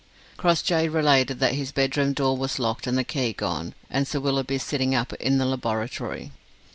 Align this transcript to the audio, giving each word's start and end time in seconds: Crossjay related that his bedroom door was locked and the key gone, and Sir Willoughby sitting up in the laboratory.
Crossjay 0.35 0.87
related 0.87 1.39
that 1.39 1.53
his 1.53 1.71
bedroom 1.71 2.13
door 2.13 2.35
was 2.35 2.57
locked 2.57 2.87
and 2.87 2.97
the 2.97 3.03
key 3.03 3.33
gone, 3.33 3.75
and 3.87 4.07
Sir 4.07 4.19
Willoughby 4.19 4.57
sitting 4.57 4.95
up 4.95 5.13
in 5.13 5.37
the 5.37 5.45
laboratory. 5.45 6.31